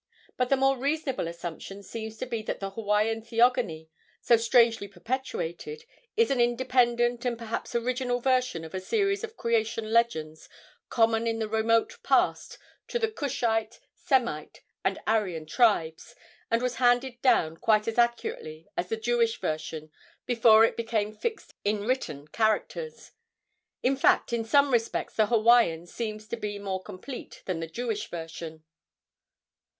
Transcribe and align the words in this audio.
But 0.35 0.49
the 0.49 0.57
more 0.57 0.79
reasonable 0.79 1.27
assumption 1.27 1.83
seems 1.83 2.17
to 2.17 2.25
be 2.25 2.41
that 2.41 2.59
the 2.59 2.71
Hawaiian 2.71 3.21
theogony, 3.21 3.91
so 4.19 4.35
strangely 4.35 4.87
perpetuated, 4.87 5.85
is 6.17 6.31
an 6.31 6.41
independent 6.41 7.23
and 7.23 7.37
perhaps 7.37 7.75
original 7.75 8.19
version 8.19 8.63
of 8.65 8.73
a 8.73 8.79
series 8.81 9.23
of 9.23 9.37
creation 9.37 9.93
legends 9.93 10.49
common 10.89 11.27
in 11.27 11.37
the 11.37 11.47
remote 11.47 11.99
past 12.01 12.57
to 12.87 12.97
the 12.97 13.11
Cushite, 13.11 13.79
Semite 13.93 14.61
and 14.83 14.97
Aryan 15.05 15.45
tribes, 15.45 16.15
and 16.49 16.63
was 16.63 16.77
handed 16.77 17.21
down 17.21 17.57
quite 17.57 17.87
as 17.87 17.99
accurately 17.99 18.67
as 18.75 18.89
the 18.89 18.97
Jewish 18.97 19.39
version 19.39 19.91
before 20.25 20.65
it 20.65 20.75
became 20.75 21.13
fixed 21.13 21.53
in 21.63 21.81
written 21.85 22.27
characters. 22.29 23.11
In 23.83 23.95
fact, 23.95 24.33
in 24.33 24.45
some 24.45 24.71
respects 24.73 25.13
the 25.15 25.27
Hawaiian 25.27 25.85
seems 25.85 26.27
to 26.29 26.37
be 26.37 26.57
more 26.57 26.81
complete 26.81 27.43
than 27.45 27.59
the 27.59 27.67
Jewish 27.67 28.09
version. 28.09 28.63